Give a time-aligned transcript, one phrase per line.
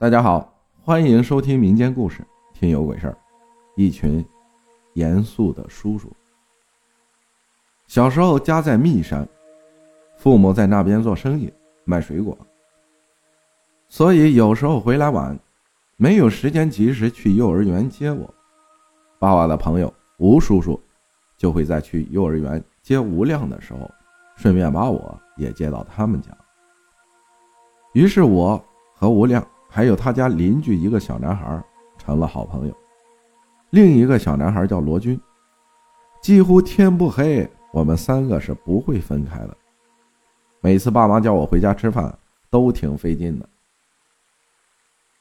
[0.00, 2.22] 大家好，欢迎收听民间故事
[2.56, 3.12] 《听有鬼事儿》。
[3.74, 4.24] 一群
[4.92, 6.08] 严肃的叔叔。
[7.88, 9.28] 小时候家在密山，
[10.16, 12.38] 父母在那边做生意，卖水果，
[13.88, 15.36] 所以有时候回来晚，
[15.96, 18.32] 没有时间及时去幼儿园接我。
[19.18, 20.80] 爸爸的朋友吴叔叔
[21.36, 23.90] 就会在去幼儿园接吴亮的时候，
[24.36, 26.30] 顺便把我也接到他们家。
[27.94, 29.44] 于是我和吴亮。
[29.78, 31.64] 还有他家邻居一个小男孩
[31.98, 32.76] 成了好朋友，
[33.70, 35.16] 另一个小男孩叫罗军，
[36.20, 39.56] 几乎天不黑，我们三个是不会分开的。
[40.60, 42.12] 每次爸妈叫我回家吃饭，
[42.50, 43.48] 都挺费劲的。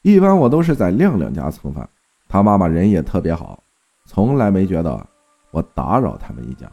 [0.01, 1.87] 一般我都是在亮亮家蹭饭，
[2.27, 3.63] 他妈妈人也特别好，
[4.07, 5.07] 从来没觉得
[5.51, 6.67] 我打扰他们一家。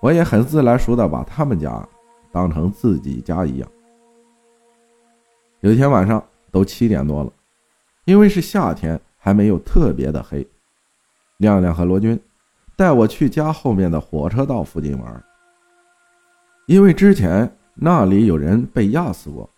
[0.00, 1.86] 我也很自来熟的把他们家
[2.32, 3.68] 当成自己家一样。
[5.64, 7.32] 有一天晚上都七点多了，
[8.04, 10.46] 因为是夏天，还没有特别的黑。
[11.38, 12.20] 亮亮和罗军
[12.76, 15.24] 带我去家后面的火车道附近玩，
[16.66, 19.48] 因为之前那里有人被压死过，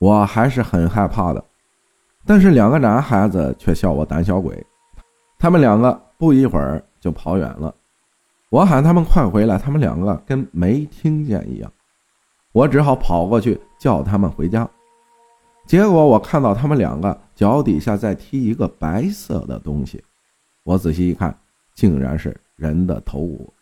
[0.00, 1.44] 我还是很害怕的。
[2.26, 4.66] 但是两个男孩子却笑我胆小鬼，
[5.38, 7.72] 他们两个不一会儿就跑远了。
[8.50, 11.72] 我喊他们快回来，他们两个跟没听见一样。
[12.50, 14.68] 我只好跑过去叫他们回家。
[15.66, 20.02] 结果我看到他们两个脚底下在踢一个白色的东西，
[20.64, 21.34] 我仔细一看，
[21.74, 23.52] 竟然是人的头骨。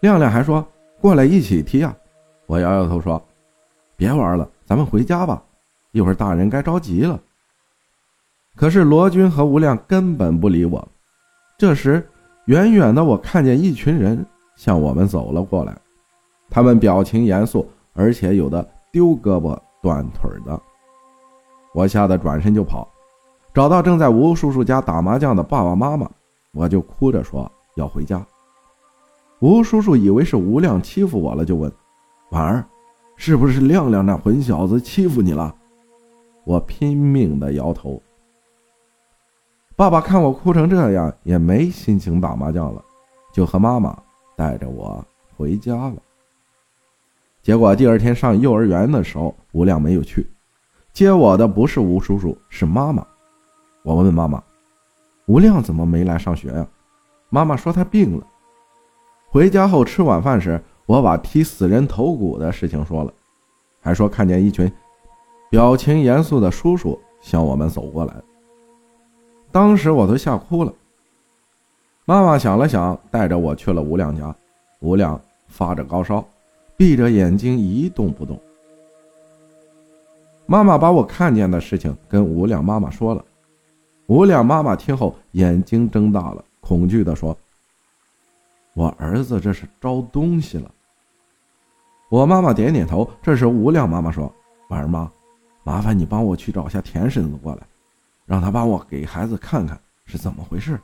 [0.00, 0.66] 亮亮还说
[1.00, 1.94] ：“过来一起踢啊！”
[2.46, 3.22] 我摇摇头说
[3.96, 5.42] ：“别玩了，咱们回家吧，
[5.90, 7.20] 一会儿大人该着急了。”
[8.56, 10.86] 可是罗军和吴亮根本不理我。
[11.58, 12.06] 这时，
[12.46, 14.24] 远远的我看见一群人
[14.56, 15.76] 向我们走了过来，
[16.50, 20.60] 他们表情严肃，而且有的丢胳膊断腿的。
[21.74, 22.86] 我吓得转身就跑，
[23.54, 26.10] 找到正在吴叔叔家打麻将的爸爸妈妈，
[26.52, 28.24] 我就哭着说要回家。
[29.40, 31.72] 吴叔叔以为是吴亮欺负我了，就问
[32.30, 32.64] ：“婉儿，
[33.16, 35.54] 是不是亮亮那混小子欺负你了？”
[36.44, 38.00] 我拼命的摇头。
[39.74, 42.84] 爸爸看我哭成这样，也没心情打麻将了，
[43.32, 43.96] 就和妈妈
[44.36, 45.04] 带着我
[45.36, 45.96] 回家了。
[47.42, 50.24] 结果第二天上幼儿园的时候，吴亮没有去。
[50.92, 53.06] 接我的不是吴叔叔，是妈妈。
[53.82, 54.42] 我问妈妈
[55.26, 56.66] ：“吴亮怎么没来上学呀？”
[57.30, 58.26] 妈妈说他病了。
[59.30, 63.12] 回家后吃晚饭时，我把踢死人头骨的事情说了，
[63.80, 64.70] 还说看见一群
[65.50, 68.14] 表情严肃的叔叔向我们走过来。
[69.50, 70.72] 当时我都吓哭了。
[72.04, 74.34] 妈妈想了想，带着我去了吴亮家。
[74.80, 76.22] 吴亮发着高烧，
[76.76, 78.38] 闭着眼睛一动不动。
[80.52, 83.24] 妈妈把我看见的事情跟吴亮妈妈说了，
[84.04, 87.34] 吴亮妈妈听后眼睛睁大了，恐惧地说
[88.76, 90.70] ：“我儿子这是招东西了。”
[92.12, 93.10] 我妈妈点点头。
[93.22, 94.30] 这时吴亮妈妈说
[94.68, 95.10] ：“婉儿妈，
[95.64, 97.62] 麻烦你帮我去找下田婶子过来，
[98.26, 100.78] 让她帮我给孩子看看是怎么回事。”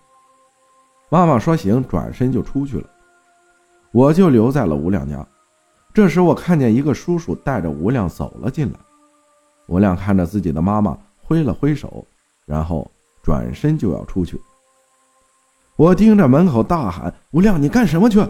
[1.13, 2.89] 妈妈说：“行。”转身就出去了，
[3.93, 5.27] 我就留在了吴亮家。
[5.93, 8.79] 这时我看见一个叔叔带着吴亮走了进来。
[9.69, 12.05] 吴亮看着自己的妈妈，挥了挥手，
[12.45, 12.91] 然后
[13.23, 14.41] 转身就要出去。
[15.77, 18.21] 我盯着门口大喊：“吴亮，你干什么去？”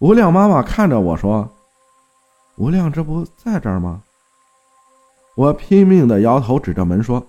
[0.00, 1.46] 吴亮妈妈看着我说
[2.56, 4.02] ：“吴亮这不在这儿吗？”
[5.36, 7.22] 我拼命的摇头，指着门说：“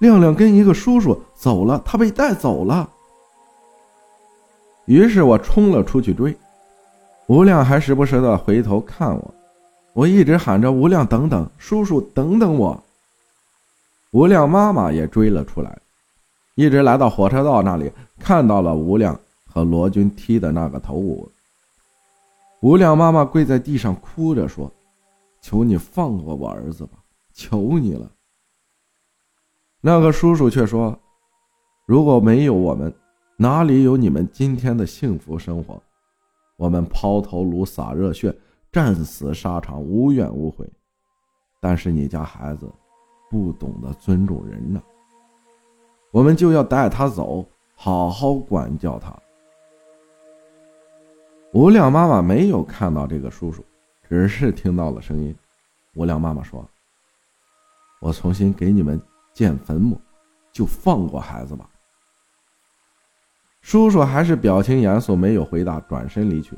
[0.00, 2.88] 亮亮跟一个叔叔走了，他被带走了。”
[4.86, 6.36] 于是我冲了出去追，
[7.26, 9.34] 吴亮还时不时的回头看我。
[9.96, 12.84] 我一直喊着吴亮，等等，叔叔，等等我。
[14.10, 15.78] 吴亮妈妈也追了出来，
[16.54, 21.32] 一直来到火车道那里，看到了吴亮和罗军踢的那个头骨。
[22.60, 24.70] 吴亮妈妈跪在地上哭着说
[25.40, 26.98] ：“求你放过我儿子吧，
[27.32, 28.06] 求你了。”
[29.80, 30.98] 那个叔叔却说
[31.88, 32.92] ：“如果没有我们，
[33.38, 35.82] 哪里有你们今天的幸福生活？
[36.58, 38.36] 我们抛头颅，洒热血。”
[38.70, 40.68] 战死沙场，无怨无悔。
[41.60, 42.70] 但是你家孩子
[43.30, 44.80] 不懂得尊重人呢，
[46.10, 49.12] 我们就要带他走，好好管教他。
[51.52, 53.64] 吴亮妈妈没有看到这个叔叔，
[54.06, 55.34] 只是听到了声音。
[55.94, 56.68] 吴亮妈妈说
[58.00, 59.00] ：“我重新给你们
[59.32, 59.98] 建坟墓，
[60.52, 61.68] 就放过孩子吧。”
[63.62, 66.56] 叔叔还是表情严肃，没有回答，转身离去。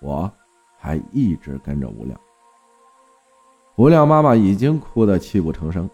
[0.00, 0.30] 我。
[0.78, 2.18] 还一直跟着吴亮。
[3.76, 5.88] 吴亮妈妈已经哭得泣不成声，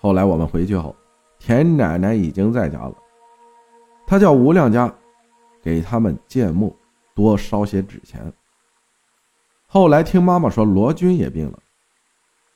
[0.00, 0.94] 后来我们回去后，
[1.38, 2.94] 田奶奶已经在家了。
[4.06, 4.92] 她叫吴亮家
[5.62, 6.76] 给他们建墓，
[7.14, 8.32] 多烧些纸钱。
[9.66, 11.58] 后来听妈妈说罗军也病了，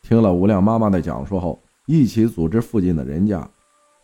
[0.01, 3.47] 听了吴亮妈妈的讲述后，一起组织附近的人家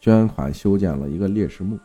[0.00, 1.78] 捐款修建了一个烈士墓，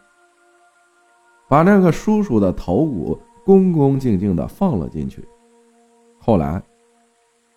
[1.48, 5.24] 把那个叔叔的头骨恭恭敬敬地放了进去。
[6.26, 6.64] 后来，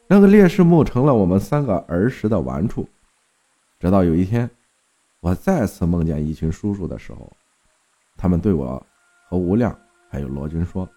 [0.09, 2.85] 那个烈士墓成了我们三个儿时的玩处。
[3.79, 4.51] 直到有一天，
[5.21, 7.33] 我再次梦见一群叔叔的时候，
[8.17, 8.85] 他们对我
[9.29, 9.79] 和吴亮
[10.11, 10.89] 还有罗军说：“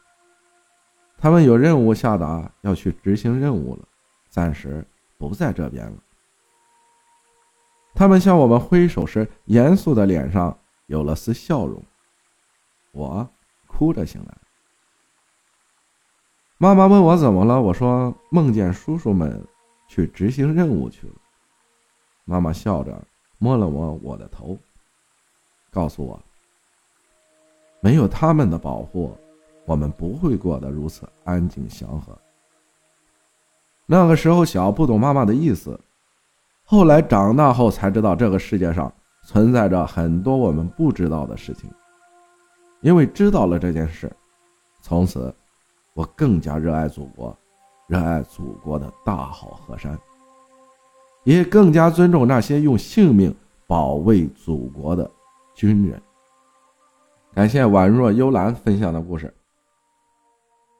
[1.16, 3.84] 他们有任务下达，要去执行任务了，
[4.30, 4.84] 暂时
[5.20, 5.98] 不在这边了。”
[7.94, 10.58] 他们向我们挥手时，严肃的脸上
[10.88, 11.84] 有了丝笑容。
[12.94, 13.30] 我
[13.68, 14.36] 哭着醒来。
[16.62, 19.42] 妈妈问我怎么了，我说梦见叔叔们
[19.88, 21.14] 去执行任务去了。
[22.26, 23.02] 妈妈笑着
[23.38, 24.58] 摸了摸我的头，
[25.72, 26.20] 告诉我
[27.80, 29.18] ：“没有他们的保护，
[29.66, 32.12] 我们不会过得如此安静祥和。”
[33.88, 35.80] 那个时候小，不懂妈妈的意思，
[36.66, 41.72] 后来长大后才知道，这个世界上存在着很多我们不知道的事情。
[42.82, 44.12] 因为知道了这件事，
[44.82, 45.34] 从此
[46.00, 47.38] 我更加热爱祖国，
[47.88, 50.00] 热爱祖国的大好河山。
[51.26, 53.36] 也更加尊重那些用性命
[53.68, 55.12] 保卫祖国的
[55.54, 56.02] 军人。
[57.34, 59.34] 感谢宛若幽兰分享的故事，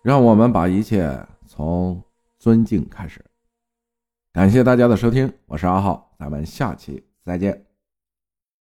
[0.02, 2.02] 让我们把一切从
[2.38, 3.22] 尊敬开始。
[4.32, 7.69] 感谢大家的收听，我是阿浩，咱们下期再见。